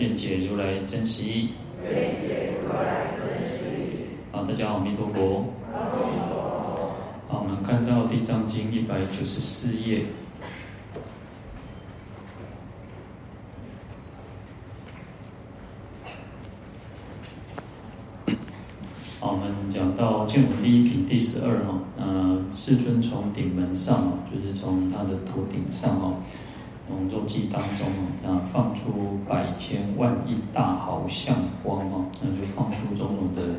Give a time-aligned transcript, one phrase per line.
[0.00, 1.50] 愿解如来真实义。
[4.32, 5.52] 好，大家好，阿弥陀佛。
[7.28, 10.06] 好，我们看到《地藏经》一百九十四页。
[19.20, 26.22] 好，我们讲到见闻第一品第十二哈，呃，世尊从顶门上，就是从他的头顶上
[26.90, 27.00] 哦。
[27.00, 27.86] 从肉髻当中
[28.28, 33.54] 啊，放出百千万亿大豪相光哦，那就放出种种的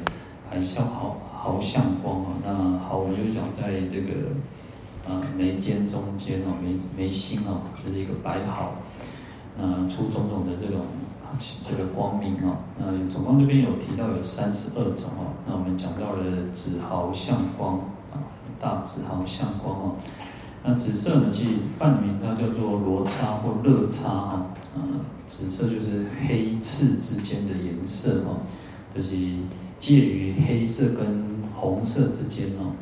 [0.50, 2.28] 海啸豪豪相光啊。
[2.44, 4.32] 那好我就讲在这个
[5.08, 8.74] 啊眉间中间哦，眉眉心哦，就是一个白毫，
[9.58, 10.86] 嗯，出种种的这种
[11.68, 12.58] 这个光明哦。
[12.78, 15.34] 那总共这边有提到有三十二种哦。
[15.48, 17.80] 那我们讲到了紫毫相光
[18.12, 18.22] 啊，
[18.60, 19.96] 大紫毫相光哦。
[20.64, 21.26] 那紫色呢？
[21.34, 24.46] 其实梵名它叫做罗刹或乐刹哈，
[24.76, 28.38] 嗯，紫色就是黑赤之间的颜色哈，
[28.96, 29.16] 就是
[29.80, 32.78] 介于黑色跟红色之间哦。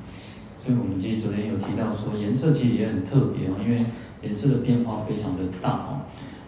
[0.61, 3.86] 所以我们其实昨天有提到说，颜色其实也很特别哦，因为
[4.21, 6.02] 颜色的变化非常的大哦。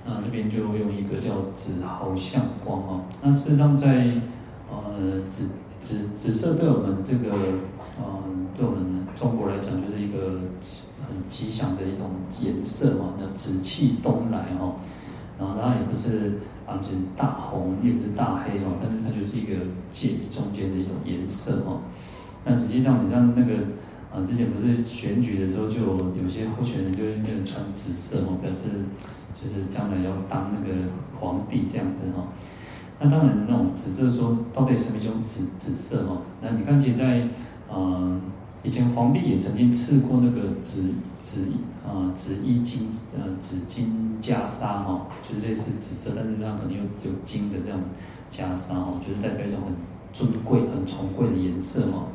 [0.05, 3.01] 那这边就用一个叫紫毫相光哦。
[3.21, 4.19] 那事实上在
[4.69, 7.35] 呃紫紫紫色对我们这个
[7.99, 10.41] 嗯对我们中国来讲就是一个。
[11.01, 14.75] 很吉祥的一种颜色嘛，那紫气东来哈，
[15.37, 21.81] 然后它也不是啊，就是大红，也不是大黑哦，但是它就是一个介于中间的一种颜色哦。
[22.45, 23.55] 那实际上，你像那个
[24.13, 25.81] 啊，之前不是选举的时候，就
[26.15, 28.69] 有些候选人就会变成穿紫色哦，表示
[29.33, 30.73] 就是将来要当那个
[31.19, 32.27] 皇帝这样子哈。
[33.01, 36.21] 那当然，那种紫色说到底什么一种紫紫色哦？
[36.41, 37.27] 那你看现在
[37.73, 38.21] 嗯。
[38.63, 41.47] 以前皇帝也曾经赐过那个紫紫
[41.83, 47.79] 啊紫衣金呃紫金袈裟哈，就是类似紫色，但是它可能有有金的这样
[48.31, 49.73] 袈裟哈，就是代表一种很
[50.13, 52.07] 尊贵、很崇贵的颜色哈。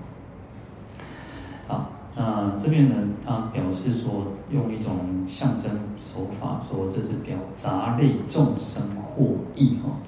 [1.67, 9.99] 好，那这边呢，他表示说用一种象征手法，说这是表杂类众生获益哈。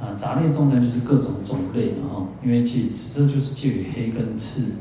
[0.00, 4.72] 啊，杂类众生就是各种种类的哈，因为其实紫色就是介于黑跟赤。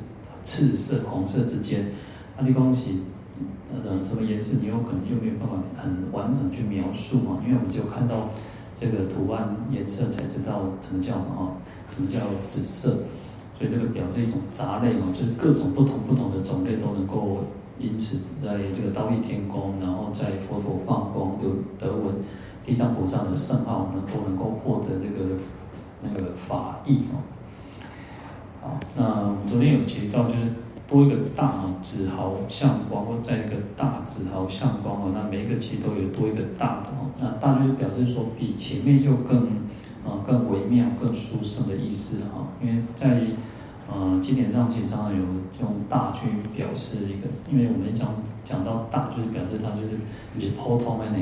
[0.44, 1.86] 赤色、红色之间，
[2.38, 2.90] 那你讲是
[3.74, 4.58] 那种什么颜色？
[4.62, 7.42] 你有可能又没有办法很完整去描述嘛？
[7.46, 8.30] 因为我们就看到
[8.74, 11.58] 这个图案颜色才知道什么叫啊，
[11.94, 13.04] 什么叫紫色。
[13.58, 17.44] 所以这个表示一种杂类嘛，就是各种不同不同的种类都能够
[17.78, 21.50] 因此在这个忉利天宫，然后在佛陀放光有
[21.80, 22.16] 德文
[22.66, 25.36] 地藏菩萨的圣号，我们都能够获得这个
[26.02, 27.22] 那个法益哦。
[28.62, 30.54] 好，那我们昨天有提到，就是
[30.88, 35.12] 多一个大紫毫相光，或再一个大紫毫相光哦。
[35.16, 37.10] 那每一个其实都有多一个大的哦。
[37.20, 39.48] 那大就是表示说比前面又更
[40.06, 42.50] 啊更微妙、更殊胜的意思哈。
[42.62, 43.22] 因为在
[43.92, 45.24] 呃经典上其实常常有
[45.60, 48.10] 用大去表示一个，因为我们讲
[48.44, 49.98] 讲到大，就是表示它就是
[50.36, 51.18] 就是普通的呢。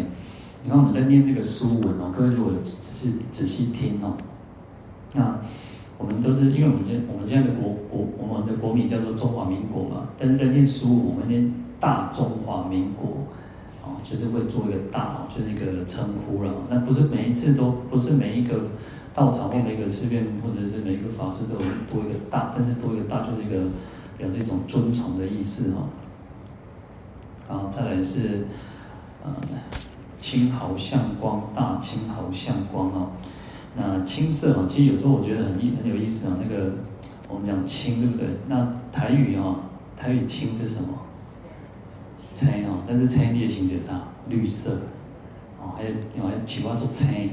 [0.62, 4.18] 你看我们在念这个书文哦，各位如果仔细仔细听哦，
[5.14, 5.40] 那。
[6.00, 13.28] 我们都是因为我们现我们现在的国国我们的国名叫做中华民国嘛，但是在念书我们念大中华民国，
[13.84, 16.54] 哦，就是会做一个大，就是一个称呼了。
[16.70, 18.62] 那不是每一次都不是每一个
[19.14, 21.62] 道场或每一个寺院或者是每一个法师都有
[21.92, 23.70] 多一个大，但是多一个大就是一个
[24.18, 25.90] 表示一种尊崇的意思哈。
[27.50, 28.48] 好，再来是
[29.22, 29.36] 呃
[30.18, 33.12] 青毫相光，大青毫相光啊。
[33.76, 36.38] 那青色啊，其实有时候我觉得很意很有意思啊。
[36.42, 36.74] 那个
[37.28, 38.28] 我们讲青，对不对？
[38.48, 39.56] 那台语啊，
[39.98, 40.90] 台语青是什么？
[42.34, 44.02] 青哦，但是青叶青是啥？
[44.28, 44.72] 绿色。
[45.62, 47.32] 哦，还有另外其他做青，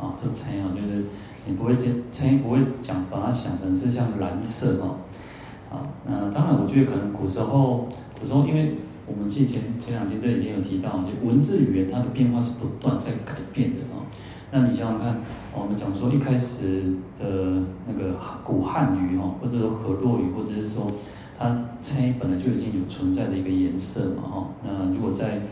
[0.00, 1.04] 啊，说青啊，就是
[1.46, 4.96] 你不会讲青，不会讲把它想成是像蓝色哦。
[5.70, 14.02] 啊，那当然，我觉得可能古时候，古时候因为我们之前前两天这已经有提到，就文字语言它的变化是不断在改变的啊。
[14.52, 15.16] 那你想想看，
[15.54, 16.82] 我们讲说一开始
[17.20, 20.90] 的那个古汉语哈，或者说河洛语，或者是说
[21.38, 24.48] 它青本来就已经有存在的一个颜色嘛哈。
[24.64, 25.42] 那如果在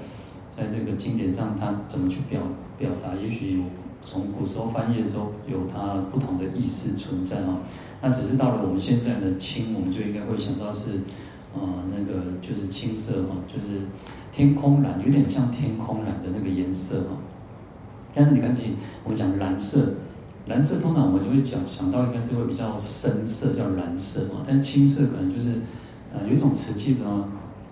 [0.57, 2.43] 在这个经典上，它怎么去表
[2.77, 3.15] 表达？
[3.23, 3.65] 也许有
[4.05, 7.59] 从古时候翻译的时候有它不同的意思存在啊。
[8.03, 11.03] 那只是到了我们现在的青，我们就应该会想到是，
[11.55, 11.61] 呃，
[11.97, 13.83] 那个就是青色哈，就是
[14.33, 17.17] 天空蓝，有点像天空蓝的那个颜色哈。
[18.19, 18.75] 但是你看，起
[19.05, 19.95] 我们讲蓝色，
[20.49, 24.41] 蓝色通常我们就会讲想到应该是会比较深色，叫蓝色嘛。
[24.45, 25.61] 但青色可能就是，
[26.13, 27.29] 呃，有一种瓷器呢，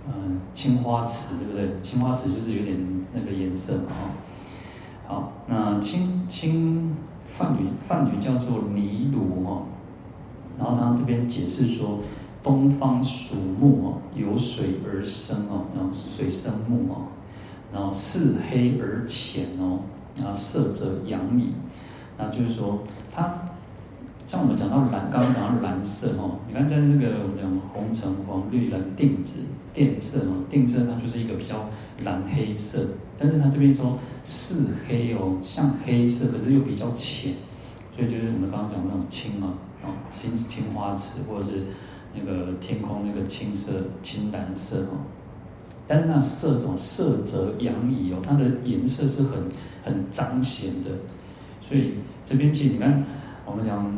[0.06, 1.80] 嗯、呃，青花瓷，对不对？
[1.82, 2.78] 青花瓷就是有点
[3.12, 3.86] 那个颜色嘛。
[5.08, 6.94] 好，那青青
[7.36, 9.62] 梵语梵语叫做尼卢哈。
[10.60, 12.02] 然后他这边解释说，
[12.40, 17.08] 东方属木哦，由水而生哦，然后水生木哦，
[17.72, 19.80] 然后似黑而浅哦，
[20.16, 21.52] 然后色泽洋溢，
[22.18, 22.80] 那就是说，
[23.14, 23.44] 它
[24.26, 29.40] 像我们讲到蓝，刚刚讲到蓝色哦，你看在那个我们讲红橙黄绿蓝靛紫
[29.74, 31.68] 靛色哦，靛色它就是一个比较
[32.02, 32.80] 蓝黑色，
[33.18, 37.34] 但是它这边说色黑哦，像黑色，可是又比较浅，
[37.94, 39.54] 所以就是我们刚刚讲的那种青嘛。
[40.10, 41.62] 青青花瓷，或者是
[42.12, 43.72] 那个天空那个青色、
[44.02, 45.06] 青蓝色哦，
[45.86, 49.32] 但是那色种色泽洋溢哦，它的颜色是很
[49.84, 50.90] 很彰显的，
[51.60, 51.94] 所以
[52.24, 53.04] 这边其实你看，
[53.44, 53.96] 我们讲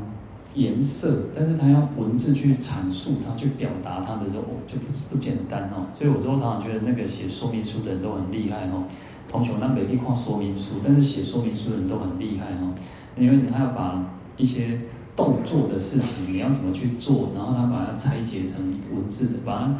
[0.55, 5.87] 颜色，但是它要文字去阐述它，去表达它的时候，哦，就不不简单哦。
[5.96, 8.84] 所以有时候常常觉得那个写说明书的人都很厉害哦。
[9.29, 12.75] 同学那每一块说明书，但是写说明书的人都很厉害哦，
[13.17, 14.05] 因为他要把
[14.37, 14.79] 一些。
[15.19, 17.31] 动作的事情你要怎么去做？
[17.34, 18.64] 然后他把它拆解成
[18.94, 19.75] 文字，把它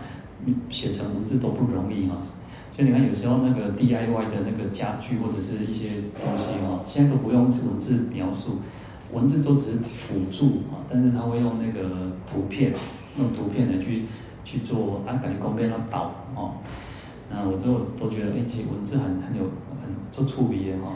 [0.69, 2.17] 写成文字都不容易哈。
[2.73, 5.91] 所以你看，有时候那个 DIY 的那个家具或者是一些
[6.21, 8.61] 东西哈，现在都不用文字描述，
[9.13, 10.85] 文字都只是辅助啊。
[10.89, 12.73] 但是他会用那个图片，
[13.17, 14.05] 用图片来去
[14.45, 16.55] 去做，啊，感觉光变要导哦。
[17.31, 19.45] 那我之后都觉得，哎，其实文字很很有
[19.83, 20.93] 很做触笔的哈。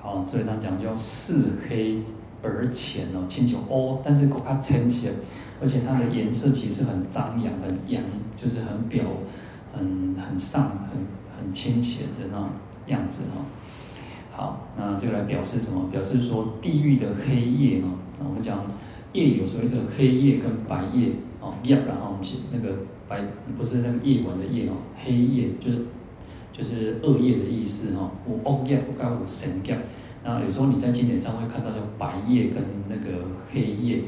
[0.00, 2.02] 好，所以他讲叫四黑。
[2.42, 5.12] 而浅哦，清酒哦，但是够它浅浅，
[5.60, 8.02] 而且它的颜色其实很张扬、很阳，
[8.36, 9.04] 就是很表、
[9.72, 10.90] 很很上、很
[11.38, 12.48] 很清浅的那种
[12.86, 13.44] 样子哈。
[14.32, 15.88] 好，那这个来表示什么？
[15.90, 17.88] 表示说地狱的黑夜啊。
[18.22, 18.64] 我们讲
[19.12, 22.76] 夜有所谓的黑夜跟白夜哦，夜，然后我们写那个
[23.08, 23.22] 白，
[23.58, 24.72] 不是那个夜晚的夜哦，
[25.04, 25.84] 黑夜就是
[26.52, 28.10] 就是恶夜的意思哈。
[28.24, 29.78] 我恶夜，不该我神业。
[30.22, 34.02] 那有时候你在经典上会看到叫白夜跟那个黑夜，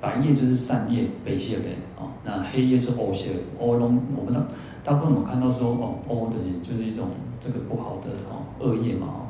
[0.00, 1.64] 白夜就是善夜，白色的
[1.98, 2.08] 哦。
[2.24, 4.00] 那黑夜是恶色，恶龙。
[4.16, 4.46] 我们大
[4.84, 7.08] 大部分我看到说哦，恶的就是一种
[7.44, 9.20] 这个不好的哦，恶夜嘛哦。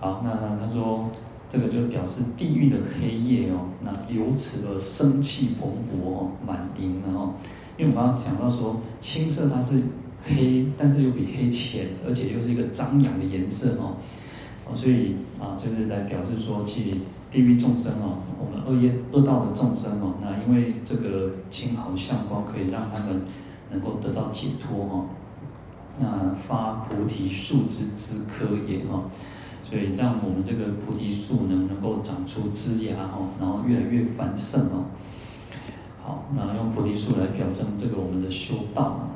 [0.00, 1.08] 好，那那他说
[1.48, 7.32] 这个就表示地狱的黑夜哦，那由此而生气蓬勃哦，满盈然后，
[7.78, 9.80] 因为我们刚刚讲到说青色它是
[10.24, 13.96] 黑，但是又比黑浅，而且又是一个张扬的颜色哦。
[14.66, 16.96] 哦，所以啊，就是来表示说，其实
[17.34, 23.22] 地狱众生哦，我们恶业恶道的众生哦，那因为这个青毫相光可以让他们
[23.72, 25.06] 能够得到解脱哈，
[25.98, 29.10] 那发菩提树之枝柯也哈，
[29.68, 34.84] 所以让我们这个菩提树能能够长出枝芽哈，然后越来越繁盛哦。
[36.04, 39.08] 好，那用菩提树来表证这个我们的修道。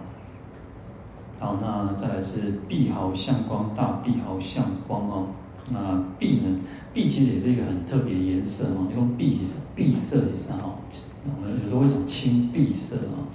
[1.38, 5.26] 好，那再来是碧毫相光，大碧毫相光哦。
[5.70, 6.56] 那碧呢？
[6.92, 8.88] 碧其实也是一个很特别的颜色哦。
[8.94, 10.78] 用碧其实碧色其实哈，
[11.24, 13.26] 我们有时候会讲青碧色啊。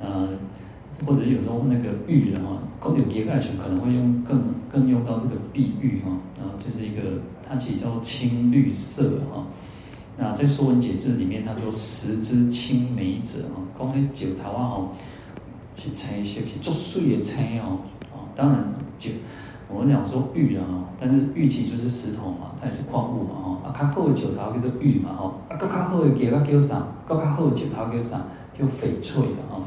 [0.00, 0.28] 呃，
[1.06, 6.10] 或者有时候那个玉的哈，高有结爱学可能会用更更用到这个碧玉哈。
[6.38, 9.46] 然后就是一个它其实叫青绿色哈。
[10.18, 14.88] 那在《说文解字》里面，它说十之青梅者哈，讲那九桃啊哈。
[15.72, 17.78] 是青色，是足水的青哦，
[18.12, 19.12] 啊，当然就
[19.72, 20.64] 我们讲说玉啊，
[20.98, 26.82] 但是玉其实就是石头嘛，它也是矿物嘛，吼，啊，较好的石头叫做玉嘛，吼，啊，更较好的叶啊叫啥？
[27.06, 28.20] 更较好的石头叫啥？
[28.58, 29.62] 叫翡翠的吼，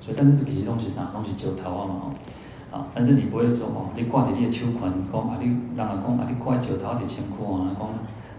[0.00, 1.10] 所以但是其实东西啥？
[1.12, 7.88] 东西石头啊嘛，吼，啊，但是你不会说哦，你挂在你的手环，讲啊你，人啊讲啊你挂石头伫身躯啊，讲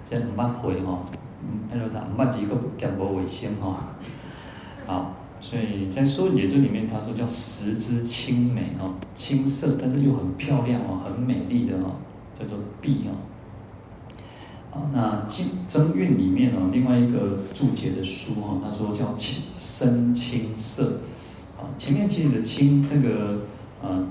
[0.09, 0.99] 这毋捌会吼，
[1.41, 3.75] 嗯，迄个啥毋捌字阁兼无卫生吼，
[4.87, 5.11] 好。
[5.45, 11.95] 所以在《说解字》里面，他说叫十之青梅哦，青色，但是又很漂亮哦，很美丽的哦，
[12.39, 13.11] 叫做碧哦。
[14.71, 15.27] 啊，那
[15.67, 21.01] 《增韵》里面哦，另外一个注解的书哦，他说叫青深青色。
[21.57, 23.41] 啊，前面其实的青那个
[23.83, 24.07] 呃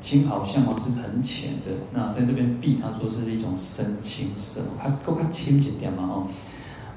[0.00, 6.26] 青好像哦是很浅的，那在这边碧，他说是一种深青色，它够它浅一点嘛哦，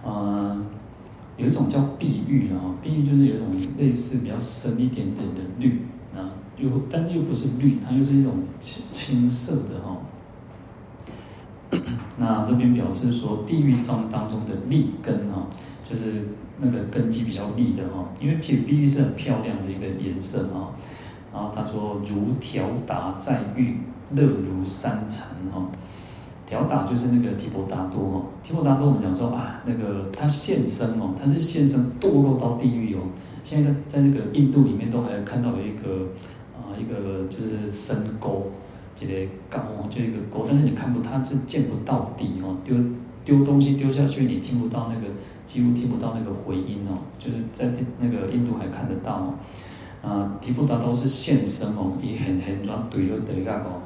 [0.07, 0.65] 嗯。
[1.37, 3.47] 有一种叫碧玉啊，碧玉就是有一种
[3.77, 5.81] 类似比较深一点点的绿
[6.15, 9.97] 啊，又但是又不是绿，它又是一种青青色的哈。
[12.17, 15.47] 那这边表示说，地狱中当中的立根哈，
[15.89, 16.27] 就是
[16.59, 20.69] 那个根基比较立的哈，因为其实碧玉是很漂亮的一个颜色啊。
[21.33, 23.79] 然后他说，如条达在玉，
[24.11, 25.67] 乐如山禅哈。
[26.53, 32.99] 表达就是那个提婆达多哦，提婆达多我们讲说啊，那个他现身哦，他是现身堕落到地狱哦。
[33.43, 36.09] 现在在在那个印度里面都还看到有一个
[36.53, 38.51] 啊一个就是深沟，
[38.95, 39.13] 这个
[39.49, 42.77] 高哦，就一个沟，但是你看不，他是见不到底哦，丢
[43.25, 45.07] 丢东西丢下去，你听不到那个，
[45.47, 47.67] 几乎听不到那个回音哦，就是在
[47.99, 49.33] 那个印度还看得到哦。
[50.03, 53.81] 啊，提婆达多是现身哦，也很很软怼了怼个哦。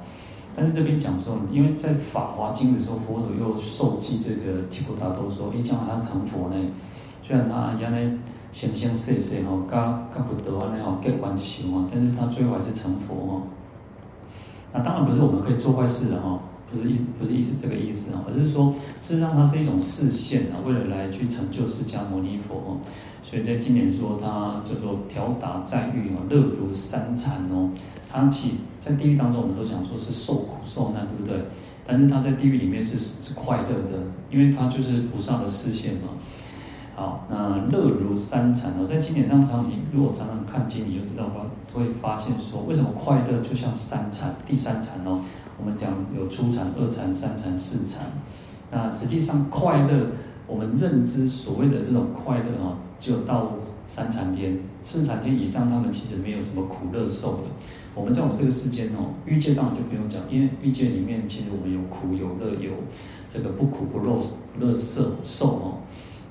[0.59, 6.55] 但是这边讲说，因为在《法华经》的时候，佛陀又受记这个提婆达多说，一将来他成佛呢，
[7.21, 8.11] 虽然他原来
[8.51, 13.43] 形形色色吼，噶噶不得安尼吼，结完修啊，但是他最后还是成佛哦。
[14.73, 16.39] 那当然不是我们可以做坏事的哈，
[16.71, 22.77] 不是意不是意思这个意思啊，而是说事实上它是一种示现啊，为了来去成就释迦牟尼佛哦。
[23.29, 27.71] 所以在经典说他叫做调达在狱哦，乐如三禅哦。
[28.09, 31.45] 他其在地狱当中，我们都想说是受苦受难，对不对？
[31.85, 33.99] 但是他在地狱里面是是快乐的，
[34.31, 36.07] 因为他就是菩萨的示现嘛。
[36.95, 45.19] 好，那乐如三禅哦，在经典上常你如果常常看经，你就知道发会发现说，为什么快乐就像三禅第三禅哦？
[45.59, 48.07] 我们讲有初禅、二禅、三禅、四禅。
[48.71, 50.07] 那实际上快乐，
[50.47, 52.45] 我们认知所谓的这种快乐
[52.97, 53.53] 啊，就到
[53.85, 57.43] 三禅天、四禅天以上，他们其实没有什么苦乐受的。
[57.95, 62.71] 我们在我们这个世间哦，欲界当然就不用讲，因为欲界里面其实我们有苦有乐有
[63.27, 64.19] 这个不苦不乐
[64.59, 65.77] 乐色受哦，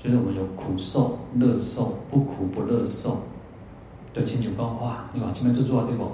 [0.02, 3.22] 就是我们有苦受、乐受、不苦不乐受
[4.14, 6.04] 的亲像讲哇，你看前面这座对不？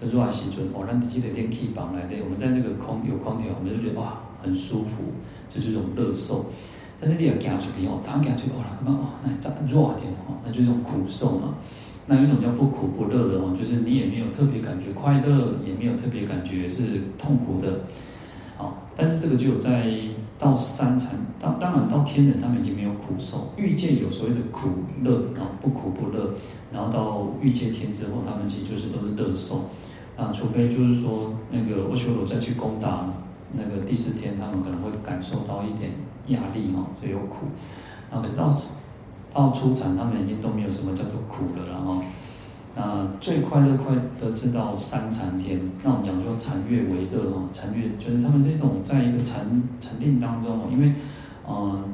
[0.00, 5.04] 这座时阵哦，让自己的天气房来的，我们在那个空有空调，我们就觉得哇很舒服，
[5.48, 6.46] 这就是一种乐受。
[7.00, 11.54] 但是你要行出去哦，他行出去哦，那哦那再热一点哦，那就是一种苦受嘛。
[12.10, 17.80] 那有一种叫不苦不乐的哦，就是你也没有特别感觉快乐，也没有特别感觉是痛苦的，
[18.56, 19.92] 好，但是这个就有在
[20.38, 24.70] 到三层，当当然到天人他们已经没有苦受，欲界有所谓的苦
[25.02, 26.30] 乐，然后不苦不乐，
[26.72, 29.68] 然后到欲界天之后，他们其实就是都是乐受，
[30.16, 33.04] 啊，除非就是说那个阿修罗再去攻打
[33.52, 35.90] 那个第四天，他们可能会感受到一点
[36.28, 37.46] 压力哈，所以有苦，
[38.10, 38.54] 然后可是到。
[39.30, 42.02] 到初禅，他们已经都没有什么叫做苦了，然后，
[42.74, 45.60] 那最快乐快的知道三禅天。
[45.84, 50.94] 那我们讲说禅悦为乐哦，禅悦就是他们这种在一个禅禅定当中哦，因为，
[51.46, 51.84] 嗯，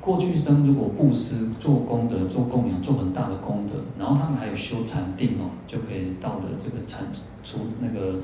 [0.00, 7.06] 过去生如果布施做功德做供养做很大的功德，然后他们还有修禅定哦，就可以到了这个禅
[7.44, 8.16] 初那个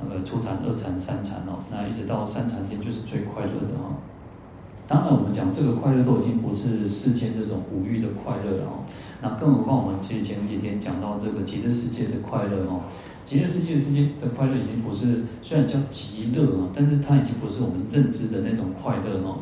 [0.00, 3.98] 那个初禅二禅三禅哦，那一直到三禅天就是最快乐的哦。
[4.88, 8.86] 当然，我们讲这个快乐都已经不是世间这种五欲的快乐了哦。
[9.20, 12.82] 那更何况我们其实前几天讲到这个极乐世界的快乐哦，
[13.24, 19.38] 极乐世界世界的快乐已经不是，虽然叫极乐啊，但是它已经不是我们认知的那种快乐哦。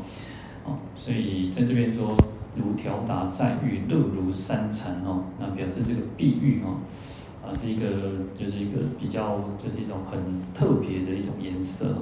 [0.65, 2.17] 哦，所以在这边说，
[2.57, 6.81] 如调达在狱，乐如山禅哦，那表示这个碧玉哦，
[7.47, 7.85] 啊是一个
[8.39, 10.19] 就是一个比较就是一种很
[10.55, 11.99] 特别的一种颜色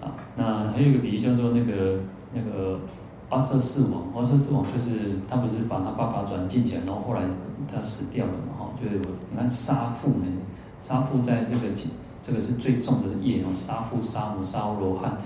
[0.00, 0.18] 啊。
[0.36, 2.00] 那还有一个比喻叫做那个。
[2.32, 2.78] 那个
[3.28, 7.22] 阿闍世王，阿闍世王就是他不是把他爸爸软禁起来，然后后来
[7.72, 8.54] 他死掉了嘛？
[8.58, 8.96] 哈，就是
[9.30, 10.26] 你看杀父呢，
[10.80, 11.74] 杀父在这个
[12.22, 15.18] 这个是最重的业哦，杀父杀母杀罗汉，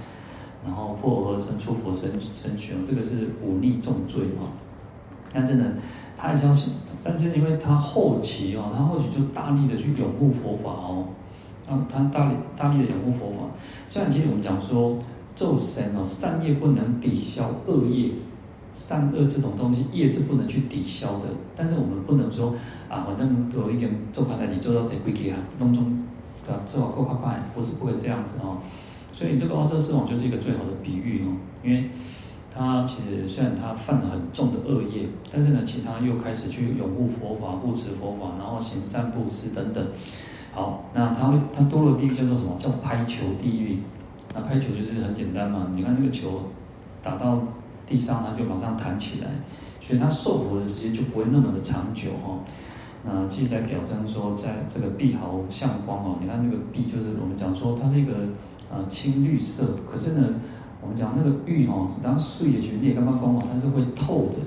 [0.64, 4.48] 然后破和合身出佛身身血，这个是忤逆重罪嘛？
[5.32, 5.64] 但真的
[6.16, 11.06] 他还是要信，但是因为他后期哦，他后期就大力的去拥护佛法哦，
[11.68, 13.38] 啊，他大力大力的拥护佛法，
[13.88, 14.98] 虽然其实我们讲说。
[15.34, 18.10] 咒神哦，善业不能抵消恶业，
[18.72, 21.26] 善恶这种东西业是不能去抵消的。
[21.56, 22.54] 但是我们不能说
[22.88, 25.84] 啊，反正都已经做好代志，做到这规矩啊，拢总
[26.46, 26.60] 对吧？
[26.66, 28.58] 做好够快快，不是不会这样子哦。
[29.12, 31.90] 所以这个阿闍世王就是一个最好的比喻哦，因为
[32.52, 39.84] 他其实虽然他犯了很重的恶业，但是呢，其他又开始去拥护佛法、护持佛法，然后行善布施等等。
[40.52, 42.54] 好，那他会他堕落地狱叫做什么？
[42.58, 43.78] 叫拍球地狱。
[44.34, 46.50] 那拍球就是很简单嘛，你看那个球
[47.02, 47.40] 打到
[47.86, 49.28] 地上，它就马上弹起来，
[49.80, 52.40] 所以它受苦的时间就不会那么的长久哈。
[53.06, 58.14] 那记载表征说，在这个碧毫向光哦，你看那个碧就是我们讲说它那个
[58.72, 60.26] 呃青绿色，可是呢，
[60.80, 64.38] 我们讲那个玉哦，当碎的时候，你也刚刚光哦，它是会透的，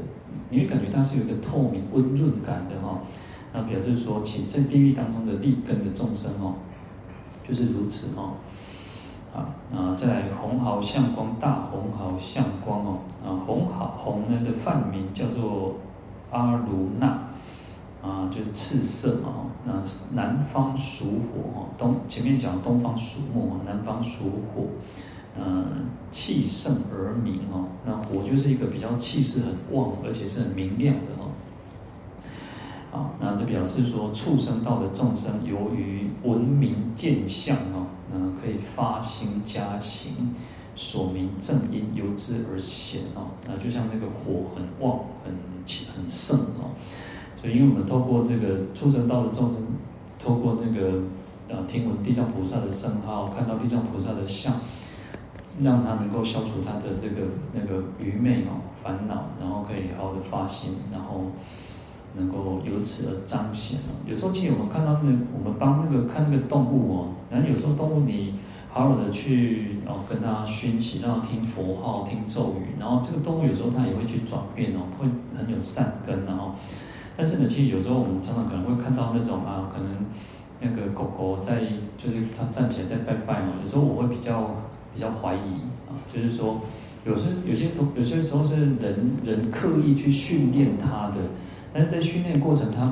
[0.49, 2.99] 你会感觉它是有一个透明温润感的哈。
[3.53, 6.55] 那表示说，其在地狱当中的利根的众生哦，
[7.47, 8.33] 就是如此哦。
[9.75, 15.75] 啊，在，红毫相光，大红毫相光哦，啊，红毫红呢的梵名叫做
[16.31, 17.07] 阿卢那，
[18.01, 19.73] 啊，就是赤色嘛，那
[20.15, 24.63] 南方属火哦，东前面讲东方属木，南方属火，
[25.37, 25.65] 嗯，
[26.11, 31.29] 气盛而明哦，那火就是一个比较气势很旺，而且是很明亮的哦。
[32.91, 37.87] 好，那这表示说，畜生道的众生由于闻名见相哦。
[38.41, 40.35] 可以发心加行，
[40.75, 43.31] 所明正因由之而显哦。
[43.47, 45.33] 那就像那个火很旺、很
[45.95, 46.71] 很盛哦。
[47.41, 49.63] 所以，因为我们透过这个畜生道的众生，
[50.17, 51.03] 透过那个
[51.49, 54.53] 呃听闻地藏菩萨的圣号，看到地藏菩萨的相，
[55.61, 61.31] 让他能够消除他的这个那个愚昧哦、烦恼，然后可以好好的发心，然后。
[62.15, 63.93] 能够由此而彰显哦。
[64.07, 68.35] 有时候其实我们看到那，我们帮那个看那个动物哦，然后有时候动物你
[68.69, 75.05] 好好的去哦跟它熏习，让它听佛号、听咒语，然后这个动物有时候它也会去转变哦，会
[75.37, 76.55] 很有善根，然后，
[77.15, 80.05] 但是呢，其实有时候我们常常可能会看到那种啊，可能
[80.61, 81.61] 那个狗狗在
[81.97, 84.55] 就是它站起来在拜拜哦，有时候我会比较
[84.93, 86.61] 比较怀疑啊，就是说
[87.05, 91.15] 有些有些都有些时候是人人刻意去训练它的。
[91.73, 92.91] 但是在训练过程，它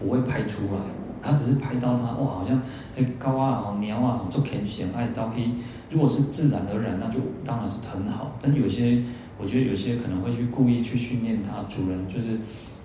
[0.00, 0.80] 不会拍出来，
[1.24, 2.60] 他只是拍到它哇，好像
[2.96, 5.48] 哎高啊、好鸟啊、做天险爱招黑。
[5.90, 8.36] 如果是自然而然，那就当然是很好。
[8.42, 9.02] 但有些，
[9.38, 12.38] 我觉得有些可能会去故意去训练它主人，就是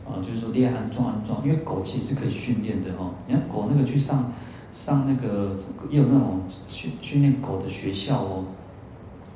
[0.05, 3.11] 啊，就是说练安装安装，因为狗其实可以训练的哈。
[3.27, 4.31] 你看狗那个去上
[4.71, 5.55] 上那个
[5.89, 8.45] 也有那种训训练狗的学校哦。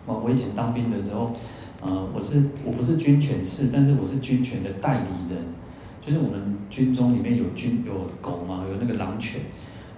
[0.05, 1.31] 我我以前当兵的时候，
[1.81, 5.43] 呃，我是我不是军犬士，但是我是军犬的代理人。
[6.05, 9.39] 就是我们军中里面有军有狗嘛，有那个狼犬，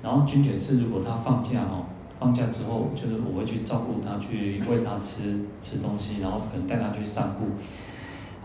[0.03, 1.85] 然后军犬是如果它放假哦，
[2.19, 7.47] 放假之后就是我会去照顾它，去喂它吃吃东西，然后可能带它去散步。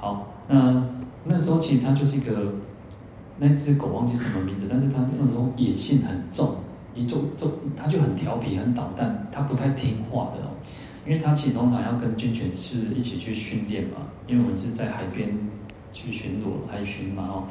[0.00, 0.86] 好，那
[1.24, 2.54] 那时候其实它就是一个
[3.38, 6.56] 那只狗忘记什么名字，但是它那时候野性很重，
[6.94, 10.56] 一重重它就很调皮很捣蛋，它不太听话的哦，
[11.06, 15.28] 因为它其实通常要跟军犬是一起去训练嘛，因为我们是在海边。
[15.92, 17.44] 去巡逻还巡嘛哦，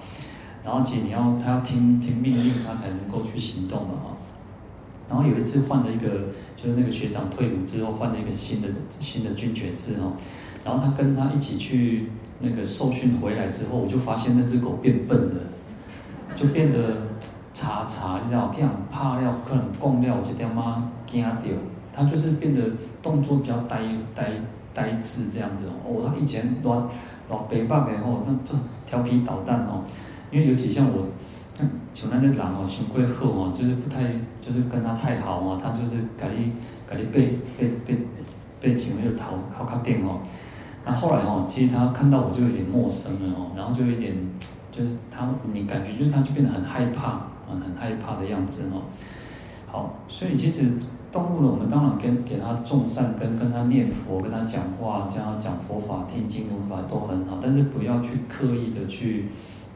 [0.64, 4.08] 然后姐你要他要听听命令，他才能够去行动嘛哦。
[5.10, 8.68] 然后有一次换了一个，就是那个学长退伍之后换了一个新的
[9.00, 10.14] 新的军犬师哦，
[10.64, 15.42] 然后他跟他一起去那个受训回来之后，我就发现那只狗变笨了，
[16.36, 16.96] 就变得
[17.54, 21.54] 查查，你知道，这样怕料可能逛料，我就他妈惊掉，
[21.92, 22.62] 他就是变得
[23.02, 23.82] 动作比较呆
[24.14, 24.34] 呆
[24.74, 26.88] 呆滞这样子哦，他以前乱。
[27.30, 29.84] 哦北方的吼，那就调皮捣蛋哦，
[30.32, 31.08] 因为尤其像我，
[31.94, 34.04] 像那个狼哦，行贵后哦，就是不太，
[34.42, 36.52] 就是跟他太好嘛，他就是感觉
[36.90, 37.98] 感觉被被被
[38.60, 40.20] 被请回去讨讨卡店哦。
[40.86, 44.16] 那后来哦，其实他看到我就有点陌生了哦，然后就有点，
[44.72, 48.84] 就是他你感觉就是他就变得很害怕啊，很害怕的样子哦。
[49.72, 50.74] 好，所以其实。
[51.12, 59.26] 动物呢，我们当然跟给他种善根，跟他念佛，跟他讲话，教他讲佛法、听经闻法都很好，但是不要去刻意的去，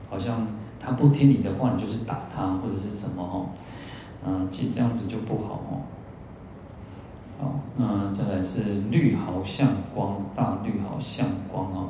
[0.09, 0.45] 好像
[0.79, 3.45] 他不听你的话，你就是打他或者是什么哈，
[4.25, 5.81] 嗯，其实这样子就不好哦。
[7.39, 11.89] 好，那再来是绿毫相光，大绿毫相光哦。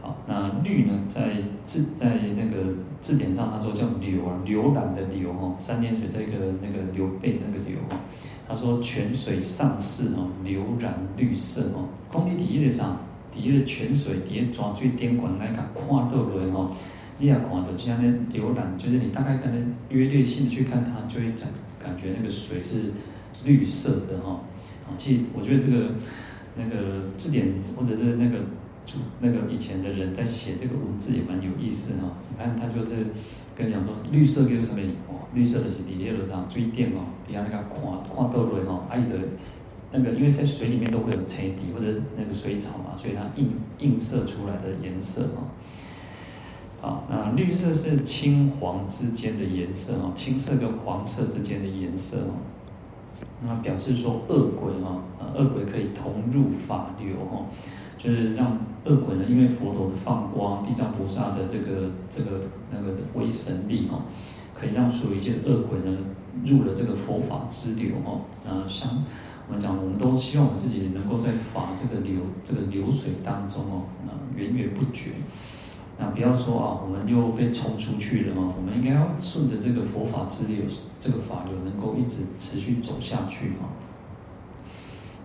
[0.00, 1.34] 好，那绿呢，在
[1.66, 7.98] 字在那个字典上，他说叫浏啊，浏览的浏哦，三点水这个那个刘备那个刘哦。
[8.52, 11.88] 他说：“泉水上市哦，流染绿色哦。
[12.12, 13.00] 讲你第一个啥？
[13.30, 16.76] 第一个泉水底下抓最电管来看，看到了哦。
[17.18, 21.48] 你也看到，像那流染，就是你大概可能约略性去看它，就会感
[21.82, 22.92] 感觉那个水是
[23.44, 24.42] 绿色的哈。
[24.86, 25.94] 啊，其实我觉得这个
[26.56, 28.38] 那个字典或者是那个
[29.20, 32.18] 那个以前的人在写这个文字也蛮有意思哈。
[32.30, 33.06] 你看他就是。”
[33.54, 34.80] 跟你讲说，绿色就是什么？
[35.34, 39.18] 绿色的是底下上水点哦，底下那个看看到的哦，阿姨的
[39.92, 45.48] 那个，因为在水里面都会有沉底或者那个水草嘛，所以它映映射出来的颜色哦。
[46.80, 52.34] 好，那绿色是青黄之间的颜色哦，青色跟黄色之间的颜色哦，
[53.44, 55.02] 那表示说恶鬼哦，
[55.36, 57.46] 恶鬼可以同入法流哦。
[57.98, 62.40] 就是让恶鬼呢，因为佛陀的放光，地藏菩萨的这个这个
[62.72, 64.02] 那个威神力哦，
[64.62, 65.98] 可以让所有一切恶鬼呢
[66.44, 68.20] 入了这个佛法之流哦。
[68.46, 68.88] 啊，像
[69.48, 75.10] 我们讲，我们都希望我们自己能够在法这个流这个流水当中哦，啊源源不绝。
[75.98, 80.62] 那不要说啊，我们又被冲出去了哦，我们应该要顺着这个佛法之流，
[81.00, 83.54] 这个法流能够一直持续走下去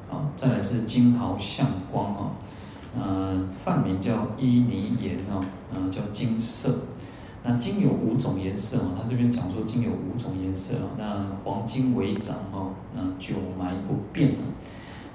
[0.10, 0.18] 哈。
[0.18, 2.32] 啊，再来是金毫相光啊，
[2.98, 5.40] 呃，梵名叫伊尼颜啊，
[5.72, 6.97] 呃，叫金色。
[7.48, 14.36] 那金有五种颜色啊，他这边讲说金有五种颜色啊，那黄金为长哦，那久埋不变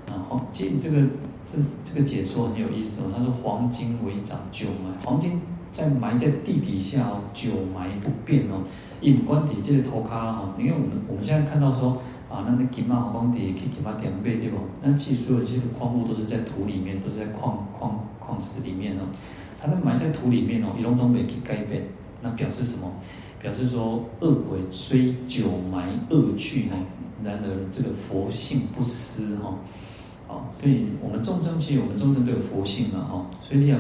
[0.09, 1.03] 啊，黄金这个
[1.47, 5.41] 这这个解说很有意思哦，他说黄金为长久埋，黄金
[5.71, 8.63] 在埋在地底下哦，久埋不变哦，
[9.01, 12.01] 一不关底这个头卡哈，因为我们我们现在看到说。
[12.33, 14.57] 啊，那那金马黄光碟可以给它点背对不？
[14.83, 19.03] 那其实所有这些矿物都是在土里面，都是在矿矿矿石里面哦。
[19.61, 21.91] 它那埋在土里面哦，一隆咚被去盖背，
[22.23, 22.91] 那表示什么？
[23.41, 26.77] 表示说恶鬼虽久埋恶趣呢，
[27.25, 29.53] 然而这个佛性不失哈。
[30.29, 33.27] 好，所以我们众生其实我们众生都有佛性嘛哈。
[33.43, 33.77] 所以你要，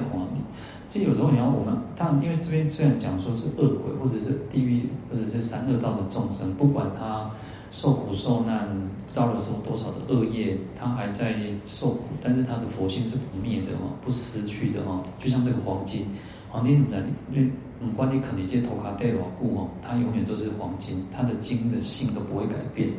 [0.89, 7.31] 这有时候你要我们，但因为这边虽然讲说是恶鬼，或者是地狱，或者是三恶道的众生，不管他。
[7.75, 8.69] 受苦受难，
[9.11, 15.03] 造了受多少的恶业，他还在受苦，但是他的佛性是不灭的哦，不失去的哦。
[15.19, 16.05] 就像这个黄金，
[16.53, 17.51] 黄金怎么因为
[17.83, 22.91] 五官你肯定见头卡戴瓦固哦，它永远都是黄金，它的金的性都不会改变。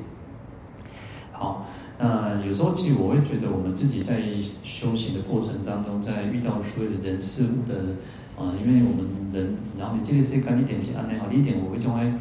[1.31, 1.67] 好，
[1.99, 4.19] 那有时候其实我会觉得，我们自己在
[4.63, 7.93] 修行的过程当中，在遇到所有的人事物的
[8.35, 12.11] 啊，因为我们人，然后你这个是跟你点起安内好，你一点我会就会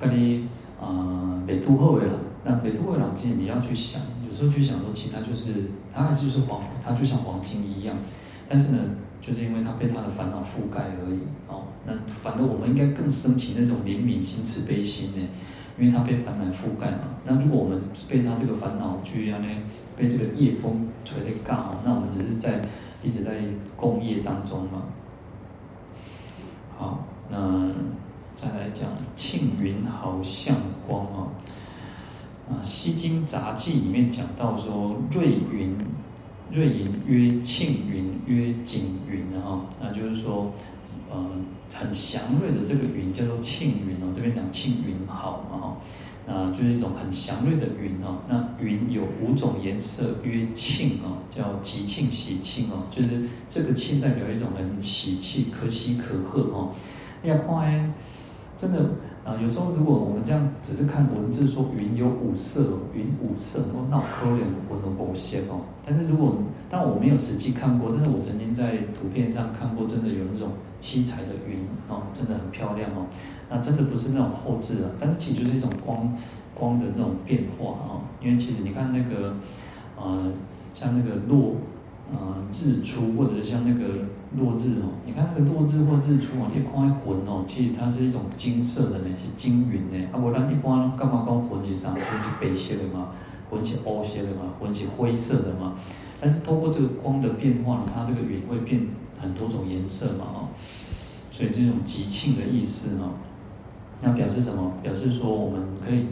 [0.00, 0.48] 跟你。
[0.80, 2.18] 啊，北都后尾了。
[2.44, 7.96] 那美都后尾了，其实你要去想，有时候去想说，其他就是它还是就是黄，它就像黄金一样。
[8.46, 8.80] 但是呢，
[9.24, 11.20] 就是因为它被它的烦恼覆盖而已。
[11.48, 15.28] 哦，那反正我们应该更升起那种怜悯心、慈悲心呢，
[15.78, 17.14] 因为它被烦恼覆盖嘛。
[17.24, 19.48] 那如果我们被它这个烦恼去让呢，
[19.96, 22.60] 被这个夜风吹得干，那我们只是在
[23.02, 23.40] 一直在
[23.76, 24.82] 共业当中嘛。
[26.76, 27.70] 好，那。
[28.36, 30.56] 再来讲庆云毫相
[30.88, 31.30] 光啊，
[32.50, 35.76] 啊《西经杂记》里面讲到说，瑞云，
[36.50, 40.52] 瑞云曰庆云曰景云啊，那就是说，
[41.10, 41.30] 呃，
[41.72, 48.18] 很祥瑞的这个云叫做庆云哦，这边讲庆云好嘛哈，啊，就是一种很祥瑞的云哦。
[48.28, 56.74] 那云有五种颜色，曰庆哦，叫吉庆喜庆哦，就是这个庆代表一种很喜气、可喜可贺哦。
[57.22, 57.92] 要看。
[58.56, 58.88] 真的
[59.24, 65.62] 啊，有时候如果我们这样只是看文字说云有五色，云五色，哦，那可能魂都不线哦。
[65.84, 66.36] 但是如果
[66.68, 73.06] 但我没有实际看过，但是我曾经在图片上看过，真的有那种七彩的云哦，真的很漂亮哦。
[73.48, 76.12] 那真的不是那种后置啊，但是其实就是一种光
[76.54, 78.04] 光的那种变化啊。
[78.22, 79.34] 因为其实你看那个
[79.96, 80.32] 呃，
[80.74, 81.56] 像那个落。
[82.12, 83.94] 呃，日出或者是像那个
[84.36, 90.08] 落日哦，你看那个落日或日出哦，你看那魂哦，其实它是一种金色的那些金云呢。
[90.12, 91.90] 啊，不然一般干嘛讲魂是啥？
[91.90, 93.12] 魂是白色的嘛，
[93.50, 95.74] 魂是黑色的嘛，魂是灰色的嘛。
[96.20, 98.86] 但是透过这个光的变化呢，它这个云会变
[99.20, 100.48] 很多种颜色嘛哦。
[101.30, 103.14] 所以这种吉庆的意思哦，
[104.02, 104.74] 那表示什么？
[104.82, 106.06] 表示说我们可以。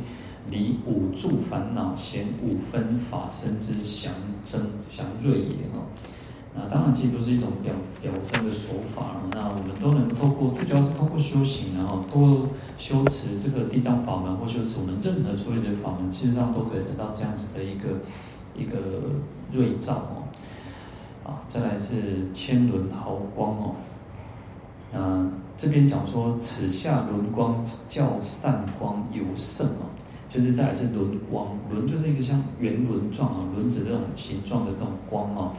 [0.50, 5.86] 离五住烦恼，显五分法身之祥增祥瑞也哈。
[6.54, 9.22] 那当然，其实都是一种表表征的手法。
[9.32, 18.00] 那我们都能透过，最主要是透过修行，然后多修持这个地藏法门，或修持我们任何所有的法门，其实上都可以得到这样子的一个
[18.54, 18.76] 一个
[19.52, 20.28] 瑞兆哦。
[21.24, 23.74] 啊，再来是千轮毫光哦。
[24.92, 29.88] 那这边讲说，此下轮光较散光尤胜哦。
[30.28, 35.52] 就是再来是轮光，轮就是一个像圆轮状啊，轮子这种形状的这种光哦，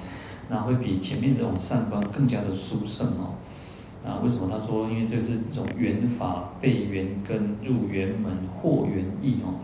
[0.50, 3.36] 那会比前面这种善观更加的殊胜哦。
[4.06, 4.90] 啊，为什么他说？
[4.90, 9.56] 因为这是这种缘法备缘根入缘门获缘益哦。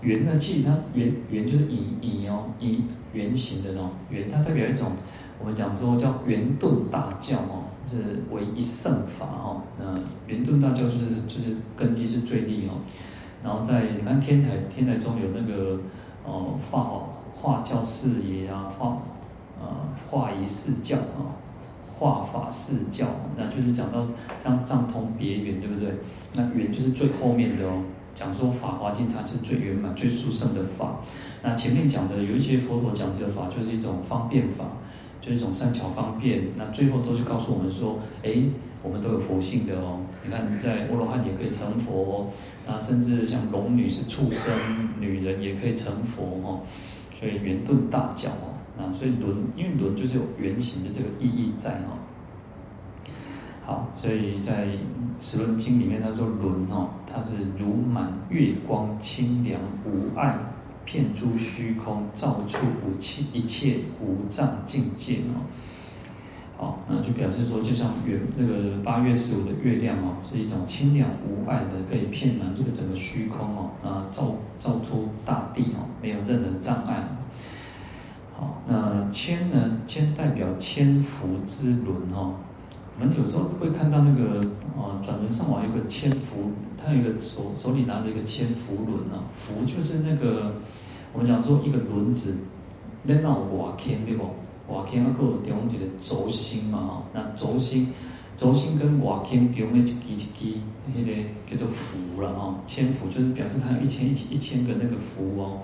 [0.00, 4.92] 缘呢，其实它缘缘就是以以哦以圆形的这种缘，它代表一种
[5.40, 9.62] 我们讲说叫圆顿大教哦，是唯一圣法哦。
[9.80, 9.98] 那
[10.32, 12.78] 圆顿大教就是就是根基是最利哦。
[13.42, 15.80] 然后在你看天台，天台中有那个
[16.24, 17.02] 哦化
[17.34, 19.02] 化教四爷啊，化
[19.60, 19.66] 呃
[20.10, 21.34] 化仪释教啊，
[21.98, 24.06] 化法释教，那就是讲到
[24.42, 25.94] 像藏通别圆，对不对？
[26.34, 27.82] 那圆就是最后面的哦，
[28.14, 31.00] 讲说法华经它是最圆满、最殊胜的法。
[31.42, 34.64] 那前面讲的有一些佛陀讲的法，就是一种方便法，
[35.20, 36.48] 就是一种善巧方便。
[36.56, 38.30] 那最后都是告诉我们说，哎，
[38.82, 40.00] 我们都有佛性的哦。
[40.24, 42.26] 你看你在阿罗汉也可以成佛哦。
[42.68, 44.52] 啊，甚至像龙女是畜生，
[45.00, 46.60] 女人也可以成佛哦，
[47.18, 51.98] 所以圆顿大教哦，啊，所以轮，因为轮就是有圆形的这个意义在哦。
[53.66, 54.66] 好，所以在
[55.20, 60.38] 《十轮经》里面，他说轮哦，它是如满月光，清凉无碍，
[60.86, 65.44] 遍诸虚空，照触无切一切无障境界哦。
[66.56, 77.06] 好，那就表示说，就像月那个八月十五的月亮哦，是一种清凉无碍的，可以遍满这个整个虚空哦，啊，照照出大地哦，没有任何障碍。
[78.38, 79.78] 好，那千呢？
[79.84, 82.36] 千代表千福之轮哦。
[83.00, 84.40] 我们有时候会看到那个
[84.80, 90.54] 啊，转轮圣王有个千福，他有一个手手里拿着一个千福轮啊，福就是那个
[91.12, 92.44] 我们讲说一个轮子，
[93.02, 94.24] 那那瓦天对不？
[94.68, 97.88] 瓦天那个中央一个轴心嘛哈，那轴心
[98.36, 100.60] 轴心跟瓦天中央一支一支，
[100.94, 101.10] 那个
[101.50, 105.62] 叫做福了哈，千福就是表示它有一千一千一千个那个福哦。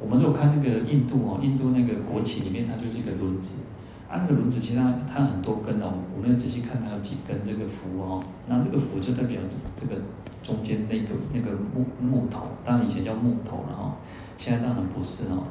[0.00, 3.66] 我们如果看那个印度哦，印度那个国旗里面，它就是一个轮子。
[4.08, 8.20] 啊，那个轮子其实它它很多根哦，我们要仔细看它有几根这个符哦。
[8.48, 9.40] 那这个符就代表
[9.76, 9.94] 这个
[10.42, 13.96] 中间那个那个木木头，当然以前叫木头了哈，
[14.36, 15.44] 现在当然不是哈。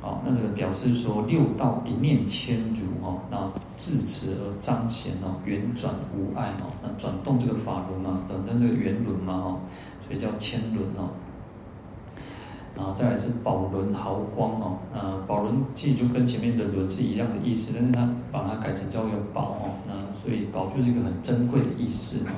[0.00, 9.60] 好，那这个表示说六道一念千如哦，那至此而彰显哦，圆转无碍哦，那转动这个法轮嘛，转动这个圆轮嘛哈，
[10.04, 11.10] 所以叫千轮哦。
[12.74, 22.32] 然后再来是宝轮毫光哦，呃，宝轮其实就跟前面的轮是一样的意思，但是它把它改成叫做宝哦，那所以宝就是一个很珍贵的意思哦。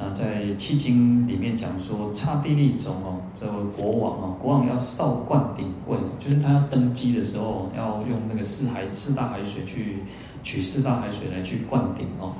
[0.00, 10.04] 那在契经里面讲说，刹帝利种哦，这位国王哦，国王要少灌顶位，就是他要登基的时候要用那个四海四大海水去
[10.44, 12.34] 取四大海水来去灌顶哦。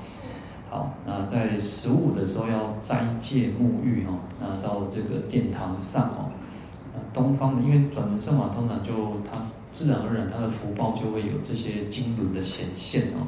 [0.71, 6.31] 好，那在十五的时候要斋戒沐浴哦，那到这个殿堂上哦。
[7.13, 8.93] 东方的，因为转轮圣王通常就
[9.31, 9.39] 它
[9.73, 13.27] 自然而然它的福报就会有这些经轮的显现哦。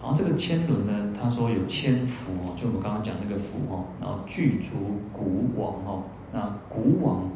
[0.00, 4.76] 然后这个千轮呢，他说有千福哦，就我们刚刚讲那个福哦，然后具足
[5.12, 7.28] 古往哦，那古往，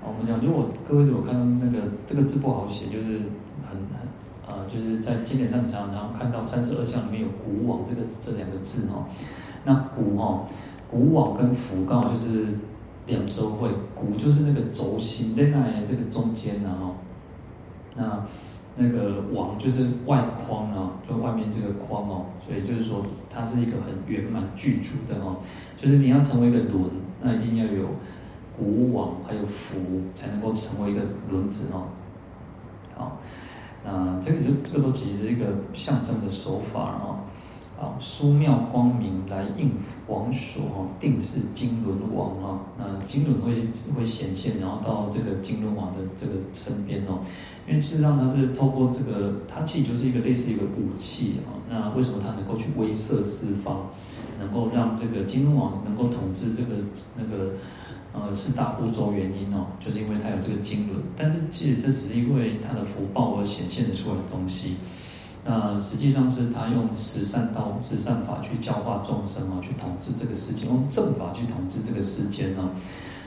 [0.00, 3.18] 我们讲如果各位如果看到那个这个字不好写，就是
[3.68, 4.06] 很很
[4.46, 9.06] 呃，就是在经典上常常看到三十二相里面有古往这个这两个字哦。
[9.64, 10.46] 那古哦，
[10.88, 12.46] 古往跟福刚好就是。
[13.06, 16.94] 两周会，古就是那个轴心，在那这个中间呢哈，
[17.96, 18.26] 那
[18.76, 25.38] 那个网就是外框啊，就外面这个框哦，所以就是说它是一个很圆满具足的哦，
[25.76, 26.84] 就是你要成为一个轮，
[27.20, 27.88] 那一定要有
[28.56, 31.88] 古网还有符，才能够成为一个轮子哦。
[32.96, 33.18] 好，
[33.84, 37.18] 那这个就这个都其实是一个象征的手法哦。
[37.80, 39.72] 啊，殊妙光明来应
[40.06, 42.60] 王所哈，定是金轮王啊。
[42.76, 43.66] 那金轮会
[43.96, 47.20] 会显现，然后到这个金轮王的这个身边哦。
[47.66, 51.56] 因为事实上，它是透过这个，它其实就是一个类似一个武器啊。
[51.70, 53.88] 那为什么它能够去威慑四方，
[54.38, 56.84] 能够让这个金轮王能够统治这个
[57.16, 57.52] 那个
[58.12, 61.00] 呃四大部洲原因哦，就是因为它有这个金轮。
[61.16, 64.76] 但是其实这只是因为它的福报而显现出来的东西。
[65.44, 72.68] 那实际上是他用十善道、十善法去教化众生啊，去统治这个世界，用正法去统治这个世间啊。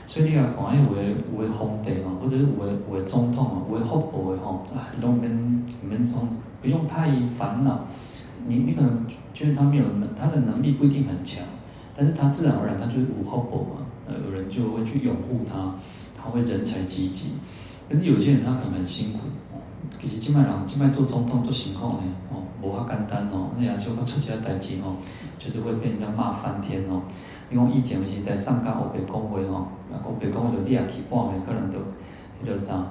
[0.06, 5.26] 所以你看，广义为为皇帝啊，或者是为为总统啊，为福报的哈，啊，都没
[5.82, 6.28] 没从
[6.62, 7.80] 不用太烦恼。
[8.46, 11.42] 你你可能觉得他没有能，他的能力不一定很强，
[11.96, 13.86] 但是他自然而然他就是无福报嘛。
[14.06, 15.74] 呃，有人就会去拥护他，
[16.14, 17.30] 他会人才济济。
[17.88, 19.20] 但是有些人他可能很辛苦。
[20.00, 24.96] 其实今麦人，今麦做总统做情况呢，哦，无遐简单哦，那样就出些代志哦，
[25.38, 27.02] 就是会被人家骂翻天哦。
[27.50, 29.68] 因为以前是在上港欧北讲话哦，
[30.04, 31.78] 欧北讲话就掠去半暝，可能都
[32.42, 32.86] 迄个啥，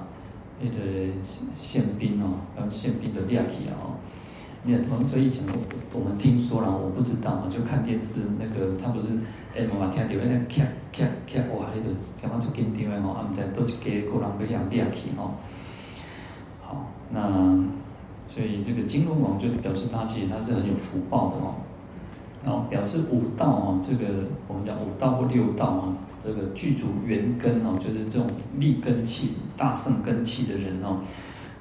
[0.62, 1.12] 迄个
[1.56, 3.94] 宪兵哦，然后宪兵就掠去啊哦。
[4.66, 9.08] 你看，所以以前我我们听说了，我不知道嘛，就看电视那个他不是，
[9.54, 15.34] 哎，我嘛听到那个咔咔咔，哇，迄个感觉足紧张的哦，啊，毋知倒一家个人要让掠去哦。
[17.14, 17.22] 那
[18.26, 21.54] 所以这个金轮王就是表示他其实他是很有福报的哦。
[22.44, 28.26] 然后表示五道啊，这个我们讲五道或六道啊，这个具足圆根哦，就是这种
[28.58, 30.98] 立根器、大圣根器的人哦。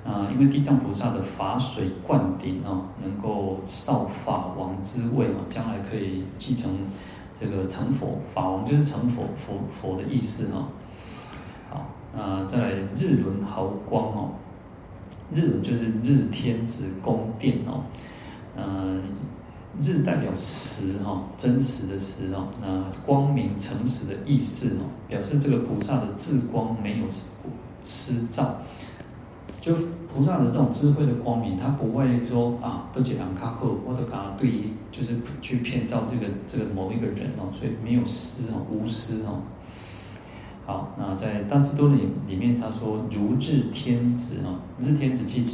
[0.06, 6.70] 啊，因为地藏菩萨的法水灌顶哦，能够少法王之位哦，将来可以继承
[7.40, 8.20] 这个成佛。
[8.34, 10.66] 法王就是成佛佛佛的意思哦。
[11.70, 14.32] 好，那再来日轮毫光哦。
[15.32, 17.84] 日就是日天子宫殿哦，
[18.56, 19.00] 呃，
[19.82, 27.06] 日代表实哈，真实的实哦，那光明诚实的意思哦，表示这个菩萨的智光没有
[27.84, 28.58] 失照，
[29.60, 29.76] 就
[30.14, 39.42] 菩萨的这种智慧的光明，他不会说啊，都讲卡赫，或者讲对于就是去骗造这个这个某一个人哦，所以没有失哦，无失哦。
[40.66, 45.50] 好，那在大智多里里面，他说如日天子啊，日天子其实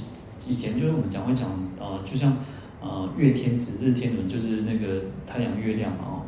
[0.47, 2.37] 以前就是我们讲会讲呃，就像
[2.79, 6.21] 呃月天子、日天轮，就是那个太阳、月亮嘛哦。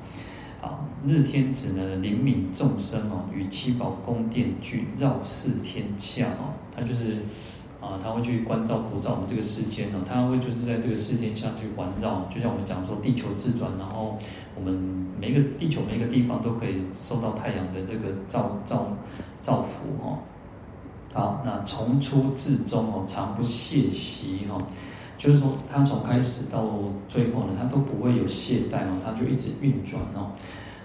[0.61, 7.23] 好，日天子呢，灵悯众生哦，与七宝宫殿俱绕四天下哦，他就是
[7.81, 14.17] 啊，他会去关照普照我们这个世间哦，他会就是在这个世间下去环绕，就像我们讲说地球自转，然后。
[14.53, 14.73] 我们
[15.17, 18.85] 每个地球每个地方都可以受到太阳的这个照照
[19.39, 20.19] 照拂哦。
[21.13, 24.61] 好，那从初至终哦，常不懈息哈，
[25.17, 26.67] 就是说它从开始到
[27.07, 30.31] 最后呢，它都不会有懈怠哦，它就一直运转哦。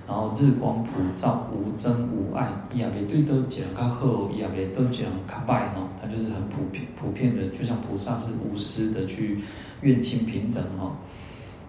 [0.08, 5.88] 然后日光普照，无憎无爱，也没对多讲较好，也没多讲较坏哦。
[6.00, 9.42] 它就是很普遍普遍的，就像菩萨是无私的去
[9.80, 10.92] 愿亲平等哈。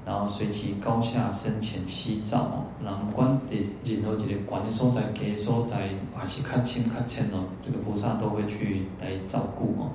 [0.05, 9.89] 然后随其高下深浅悉照哦，然后观的任何一个观的所在、低所在，还是较深较浅哦，这个菩萨都会去来照顾哦。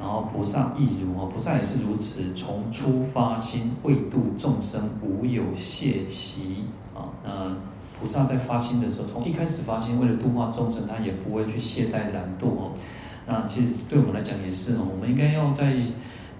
[0.00, 6.64] 然后菩萨亦如哦，菩萨也是如此，从初发心为度众生，无有懈息
[7.40, 7.56] 嗯。
[7.98, 12.72] 菩萨在发心的时候，从一开始发心为了度化众生，他也不会去懈怠懒惰哦。
[13.26, 15.74] 那其实对我们来讲也是哦，我们应该要在。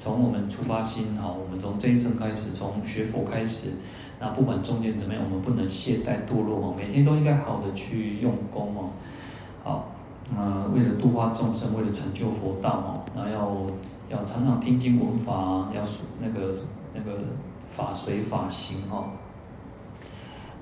[0.02, 3.72] 从我们出发心好，我们从这一生开始，从学佛开始，
[4.18, 8.88] 那不管中间怎么样，我们不能懈怠堕落哦，每天都应该好的去用功哦。
[9.62, 9.92] 好，
[10.34, 13.66] 那为了度化众生，为了成就佛道哦，那要
[14.08, 15.82] 要常常听经闻法，要
[16.18, 16.54] 那个
[16.94, 17.18] 那个
[17.68, 19.10] 法随法行哦。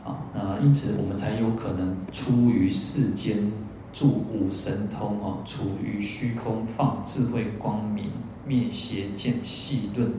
[0.08, 3.52] 啊，那因此我们才有可能出于世间，
[3.92, 8.10] 住五神通哦，处于虚空放智慧光明。
[8.46, 10.10] 灭邪见细论，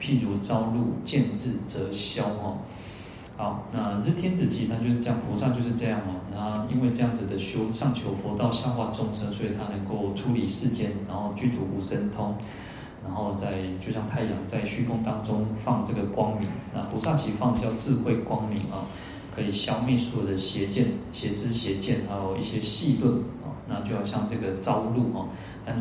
[0.00, 2.58] 譬如朝露见日则消哦。
[3.36, 6.18] 好，那这天子其实他就是这样，菩萨就是这样哦。
[6.32, 12.34] 那因为这样子的修上求佛道，下化众生，所以他能够处理世间，然后具足五神通，
[13.06, 16.48] 然后在就像太阳在虚空当中放这个光明。
[16.74, 18.90] 那菩萨其实放的叫智慧光明啊，
[19.38, 23.54] 可以消灭所有的邪见、邪知邪见，还有一些细论啊。
[23.68, 25.28] 那就好像这个朝露哦。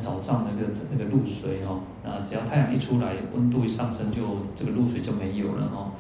[0.02, 4.18] 早上那个那个露水哦，那，只要太阳一出来，温度一上升，就
[4.54, 5.92] 这个露水就没有了哦。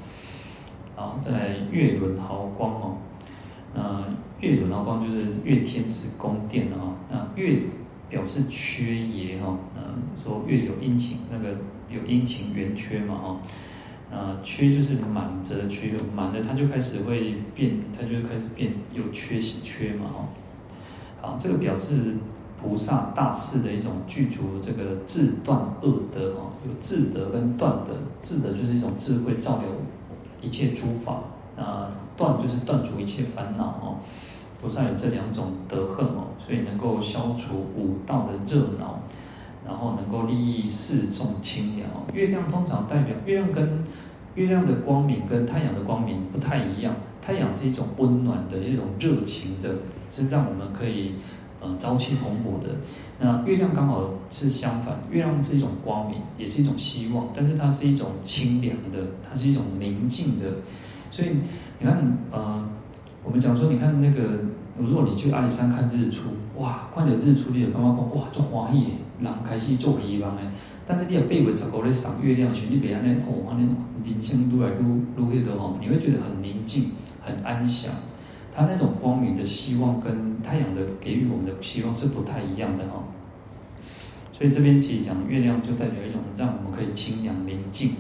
[0.93, 2.97] 好，再来月轮毫光哦，
[3.73, 4.03] 那
[4.41, 6.95] 月轮毫光就是月天子宫殿哦。
[7.09, 7.61] 那月
[8.09, 11.55] 表示缺也哈，嗯，说月有阴晴，那个
[11.89, 13.39] 有阴晴圆缺嘛
[14.11, 14.37] 啊。
[14.43, 20.27] 缺就是满则缺，满了它就开始会变，它就开始变有缺失缺嘛哈。
[21.21, 22.15] 好，这个表示。
[22.59, 27.93] 菩萨大士的一种具足这个智断二德哦，有智德跟断德。
[28.19, 29.69] 智德就是一种智慧照流
[30.41, 31.21] 一切诸法，
[31.55, 34.01] 啊断就是断除一切烦恼哦。
[34.59, 39.01] 菩萨有这两种德恨哦，所以能够消除五道的热闹，
[39.67, 41.89] 然后能够利益四众清凉。
[42.13, 43.83] 月亮通常代表月亮跟
[44.35, 49.69] 月亮的光明跟太阳的光明不太一样，太阳是一种温暖的一种热情的，
[50.09, 51.15] 是让我们可以。
[51.59, 52.69] 呃，朝气蓬勃的，
[53.19, 60.45] 那月亮刚好是相反，月亮是一种光明，也是一种希望，但是它是一种清凉的，它是一种宁静的。
[61.09, 61.29] 所以
[61.79, 61.97] 你看，
[62.29, 62.63] 呃，
[63.23, 64.21] 我们讲说，你看那个，
[64.77, 70.43] 如果你去阿里山看日出，哇，看着日出你就感觉讲，哇，足欢喜，人开始做希望诶。
[70.85, 73.67] 但是你也背尾走过来赏月亮去，你别安尼吼，安尼
[74.03, 74.83] 人生愈来愈
[75.17, 77.93] 愈迄个吼，你会觉得很宁静，很安详。
[78.55, 83.03] 它那种光明的希望跟太阳的给予我们的希望是不太一样的哦，
[84.33, 87.91] 所以这边其实讲月亮就代表一种让我们可以清凉宁静，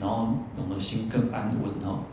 [0.00, 2.04] 然后我们心更安稳哦。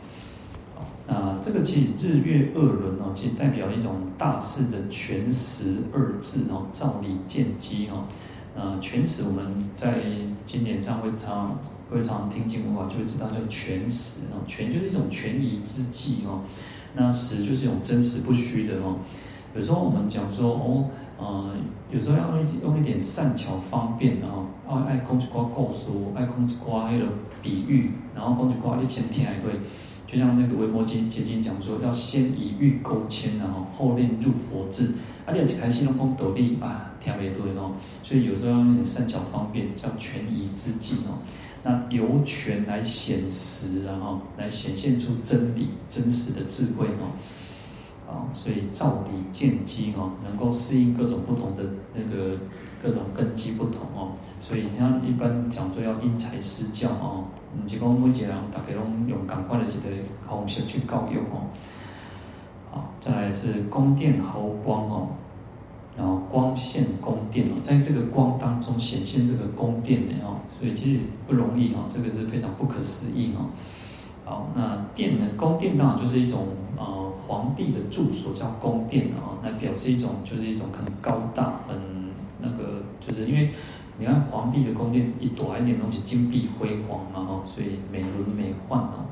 [0.75, 8.07] 好，那这个其实日月二轮哦，其实代表一种大士的全时二字哦，照理见机哦。
[8.55, 9.99] 呃，全实我们在
[10.45, 11.59] 经典上会常
[11.91, 16.41] 会常听经文话，就会知道叫全实哦，全就是一种权宜之计哦。
[16.95, 18.95] 那实就是一种真实不虚的哦。
[19.53, 20.89] 有时候我们讲说哦，
[21.19, 21.51] 呃，
[21.91, 29.59] 有时候要用用一点善巧方便，然后爱爱讲一寡故事，爱讲一寡那个比喻，然后讲一寡你先听来对。
[30.07, 34.93] 就像那个维摩经结经讲说，要先以喻勾牵，然后后令入佛智。
[35.25, 37.73] 啊，你一开始拢讲道理啊，听袂对哦。
[38.03, 41.17] 所以有时候要用点善巧方便，叫权宜之计哦。
[41.63, 47.17] 那由权来显实，然后来显现出真理、真实的智慧哦，
[48.07, 51.63] 啊，所以照理见机哦，能够适应各种不同的
[51.95, 52.37] 那个
[52.83, 54.11] 各种根基不同哦，
[54.47, 57.25] 所以像一般讲说要因材施教哦，
[57.57, 59.89] 唔是讲每一个人大家拢用同款的一个
[60.29, 61.49] 方式去教育哦，
[62.75, 65.07] 好，再来是宫殿毫光哦，
[65.97, 73.47] 然后光现宫殿哦，在这个光当中显现这个宫殿的哦，所以其实不容易哦，这个是非常不可思议哦。
[74.25, 75.25] 好，那殿呢？
[75.37, 76.47] 宫殿当然就是一种
[76.77, 81.77] 呃皇帝的住所，叫宫殿啊，那表示一种就是一种很高大，很
[82.41, 83.51] 那个，就是因为
[83.97, 89.05] 你看皇帝的宫殿一朵一点东西金碧辉煌嘛哈，所以美轮美奂哦。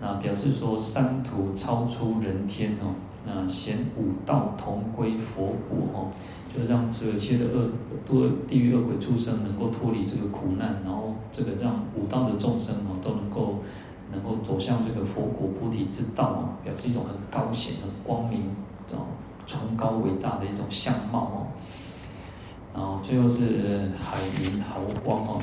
[0.00, 2.94] 那表示说三途超出人天哦。
[3.28, 6.12] 那显五道同归佛果哦，
[6.54, 7.70] 就让这一切的恶
[8.06, 13.56] 多地狱恶鬼畜生能够脱离这个苦难，然后这个让五道的众生哦都能够
[14.12, 18.42] 能够走向这个佛果菩提之道哦，表示一种很高显、很光明、
[18.92, 19.06] 哦
[19.44, 21.46] 崇高伟大的一种相貌哦。
[22.74, 25.40] 然后最后是海云豪光哦，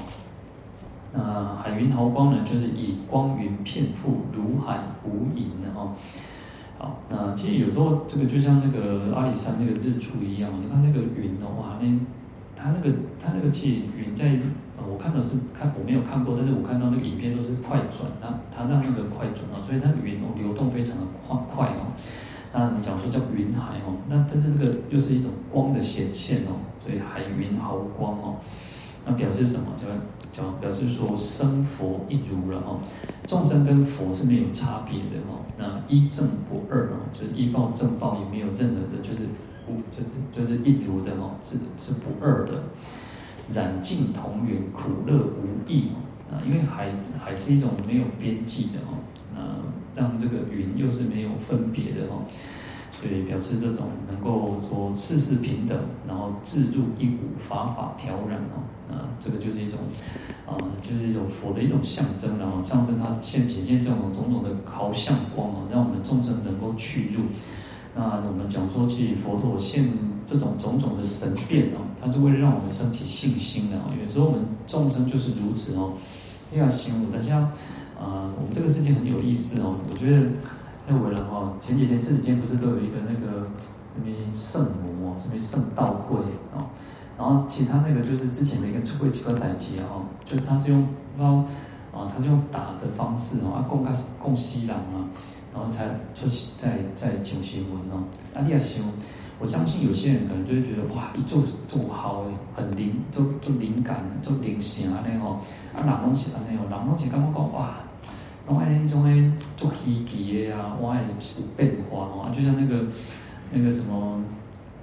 [1.14, 5.46] 那海云豪光呢，就是以光云片覆，如海无垠
[5.76, 5.94] 哦。
[6.80, 11.88] 好，那其实有时候这个就像那个阿里山那个日出一样，你看那个云的话，那
[12.56, 14.40] 它那个它那个气云在，
[14.92, 21.94] 我看的是看我没有看过，但是我看到那个影片都是快转，它它让那个快转啊，所以它的云哦流动非常的快快哦。
[22.52, 28.36] 那你讲说叫云海哦，那但是这个又是一种光的显现哦，所以海云豪光哦，
[29.06, 29.68] 那表示什么？
[29.80, 29.88] 就
[30.34, 32.80] 讲表示说生佛一如了哦，
[33.26, 35.46] 众生跟佛是没有差别的哦。
[35.58, 39.30] 那一正不二哦，就是一报正报也没有任何的，就是
[39.66, 40.02] 不就
[40.42, 42.64] 就是一如的哦，是是不二的。
[43.54, 46.02] 染净同源，苦乐无异哦。
[46.32, 46.92] 啊，因为海
[47.24, 48.98] 海是一种没有边际的哦。
[49.36, 52.24] 那让这个云又是没有分别的哦。
[53.04, 55.78] 所以表示这种能够说事事平等，
[56.08, 59.78] 然后自入一股法法调染哦，啊，这个就是一种，
[60.48, 67.24] 啊，就是一种佛的一种象征，然后象征它现显现这种种种的豪相光哦，让我们众生能够去入。
[67.94, 69.84] 那我们讲说，其实佛陀现
[70.26, 73.92] 这种种种的神变哦，它就会让我们升起信心的哦。
[74.02, 75.96] 有时候我们众生就是如此哦，
[76.54, 77.12] 要心无。
[77.12, 77.40] 等下，
[78.00, 80.28] 啊，我们这个事情很有意思哦，我觉得。
[80.86, 83.48] 那为了哈，前几天这几天不是都有一个那个
[83.96, 86.18] 什么圣母，什么圣道会
[86.54, 86.68] 哦，
[87.18, 90.86] 然后其他那个就是之前的一个出柜几个代志哦，就是他是用
[91.18, 91.46] 然后
[91.98, 95.08] 啊，他是用打的方式哦，啊供啊供西郎啊，
[95.54, 96.28] 然后才出
[96.60, 98.04] 在在求新闻哦，
[98.34, 98.84] 啊你也想，
[99.40, 105.40] 我相信有些人可能就会觉得哇，一做做好诶，很灵，做做灵感，做灵性啊那吼，
[105.74, 107.70] 啊人拢是安尼哦，人拢是感觉讲哇。
[108.46, 111.04] 然后哎，那种哎做稀奇的呀，哇，有
[111.56, 112.86] 变化哦，就像那个
[113.52, 114.22] 那个什么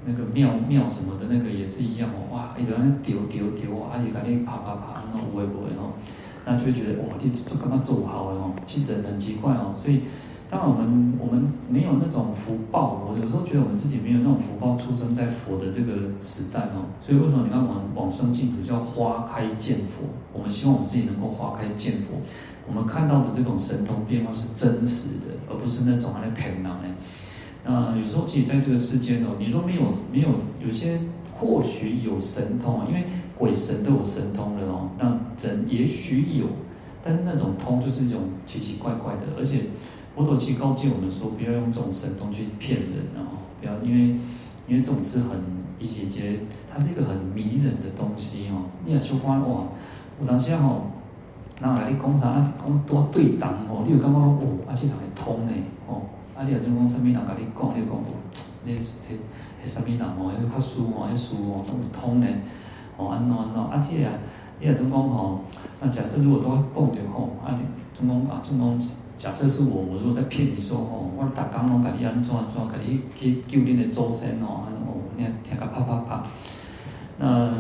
[0.07, 5.93] 那个庙庙什么的那个也是一样哦，哇，一直在那丢丢丢啊，阿姨赶紧爬爬爬，那不会不会哦，
[6.47, 10.05] 那就觉得哇，你做干嘛做好了哦，其实很奇怪哦，所以
[10.49, 22.17] 当然我们我们没有那种福报，我有时候觉得我们自己没有那种福报，出生在佛的这个时代哦，所以为什么你看我们往生净土叫花开见佛，我们希望我们自己能够花开见佛。
[22.71, 26.71] 我们看到的这种神通变化是真实的，而不是那种还在骗人的。
[27.65, 30.29] 那有时候其实在这个世间哦，你说没有没有，
[30.65, 31.01] 有些
[31.35, 33.07] 或许有神通啊，因为
[33.37, 34.91] 鬼神都有神通的哦。
[35.01, 36.47] 那人也许有，
[37.03, 39.23] 但是那种通就是一种奇奇怪怪的。
[39.37, 39.63] 而且
[40.15, 44.15] 佛陀其实告诫我们说，不要用这种神通去骗人哦，不要因为
[44.69, 45.41] 因为这种是很
[45.81, 46.39] 一些些，
[46.73, 48.71] 它是一个很迷人的东西哦。
[48.87, 49.65] 你也说话哇，
[50.21, 50.85] 我当时哦。
[51.63, 52.29] 那来你讲啥？
[52.31, 55.53] 啊，讲多对当哦，你有感觉哦，啊，这人会通呢
[55.87, 56.01] 哦。
[56.35, 57.93] 啊，你若种讲什么人甲你讲，你讲，
[58.65, 59.21] 你迄
[59.63, 60.33] 迄什么人哦？
[60.33, 62.27] 迄法师哦，迄师哦，都有通呢。
[62.97, 63.61] 哦，安怎安怎？
[63.61, 64.09] 啊，这个
[64.59, 65.41] 你若种讲吼，
[65.83, 67.53] 那假设如果都讲着吼，啊，
[67.93, 68.81] 种讲啊，种讲
[69.19, 76.23] 假设是我，我如果在骗你说吼，我逐工拢甲你安怎安怎，甲你去救恁的祖先哦，安尼哦，你听个啪啪啪，
[77.19, 77.53] 那。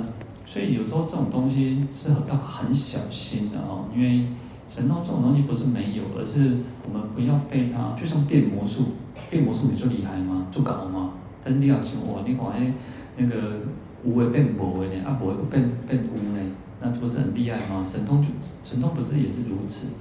[0.50, 4.26] 所以有时候这种东西是要很小心的哦，因为
[4.68, 8.86] 神通这种东西不是没有，而是我们不要被它，就像变魔术，
[9.30, 10.48] 变魔术你就厉害吗？
[10.50, 11.12] 就搞吗？
[11.44, 12.74] 但是你要想哇，你看那
[13.16, 13.60] 那个
[14.02, 16.42] 无为变无为呢，啊无为变变无呢，
[16.80, 17.84] 那不是很厉害吗？
[17.86, 18.26] 神通就
[18.64, 19.94] 神通不是也是如此？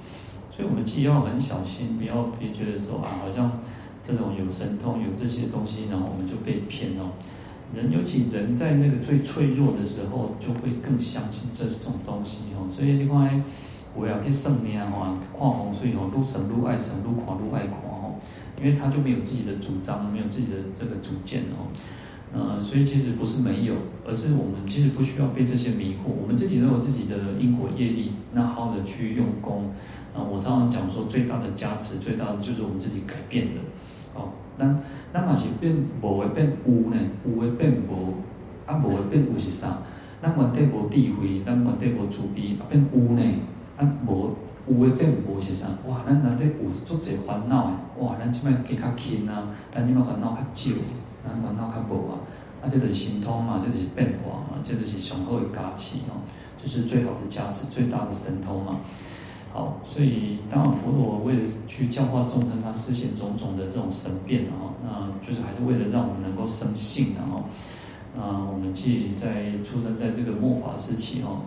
[0.50, 3.60] 所以我们既要很小心，不要别觉得说啊，好像
[4.02, 7.14] 这种有神通有这些东西，然后我们就被骗哦。
[7.74, 12.68] 人尤其人在那个最脆弱的时候，就会更相信这种东西哦。
[12.72, 13.42] 所以你看，
[13.94, 18.14] 我要去算命哦，看风水哦，愈算愈爱算，愈看愈爱看哦。
[18.60, 21.70] 因为他就没有自己的主张，没有自己的这个主见哦。
[22.32, 23.74] 呃，所以其实不是没有，
[24.06, 26.10] 而是我们其实不需要被这些迷惑。
[26.20, 29.72] 我们自己都有自己的因果业力，那好好的去用功。
[30.14, 33.60] 啊，我常常讲说，最大的加持，最大的就是我们自己改变的。
[34.14, 34.28] 哦，
[34.60, 34.78] 咱
[35.12, 38.12] 咱嘛是变无的变有呢，有的变无，
[38.66, 39.78] 啊无的变有是啥？
[40.22, 43.22] 咱原底无智慧，咱原底无慈悲，啊变有呢，
[43.78, 44.36] 啊无
[44.68, 45.66] 有的变无是啥？
[45.88, 47.72] 哇，咱原底有足侪烦恼的，
[48.04, 50.76] 哇，咱即摆加较轻啊，咱即摆烦恼较少，
[51.24, 52.20] 咱烦恼较无啊，
[52.62, 56.20] 啊，这就是神通嘛，这就是变化嘛，这就是上好的加持哦，
[56.62, 58.80] 就是最好的加持，最大的神通嘛。
[59.52, 67.42] 好，所以当然佛陀为了去教化众生，他示现种种的这种神变啊，那就是还是为了让我们能够生信的哈。
[68.16, 71.42] 啊，我们既在出生在这个末法时期哦，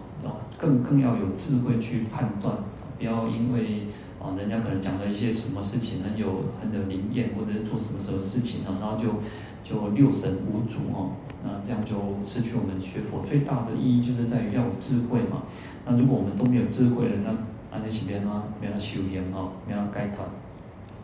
[0.57, 2.55] 更更要有智慧去判断，
[2.97, 3.87] 不要因为
[4.21, 9.19] 啊人家可能讲了一些什么事情很有很有灵验，或者是做什么什么事情，然后就
[9.63, 11.11] 就六神无主哦，
[11.43, 11.95] 那这样就
[12.25, 15.43] 失去我们学佛最大的意义，就是在于要有智慧嘛。
[15.85, 17.31] 那如果我们都没有智慧了，那
[17.75, 20.23] 那你是免啊，免啊修行哦，免啊解脱。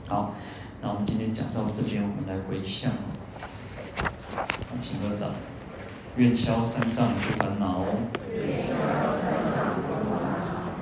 [0.07, 0.35] 好，
[0.79, 2.91] 那我们今天讲到这边，我们来回向。
[4.79, 5.31] 请合掌，
[6.15, 7.83] 愿消三障诸烦恼，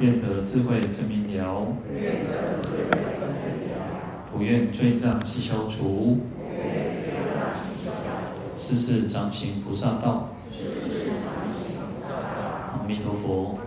[0.01, 1.65] 愿得智慧真明了，
[4.29, 6.19] 普愿罪障悉消除，
[8.57, 10.31] 世世常行菩萨道。
[12.73, 13.57] 阿弥陀佛。